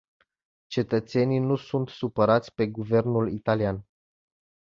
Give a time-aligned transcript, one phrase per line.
[0.67, 3.85] Cetățenii nu sunt supărați pe guvernul italian.